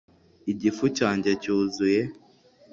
igifu 0.51 0.85
cyanjye 0.97 1.31
cyuzuye 1.43 2.01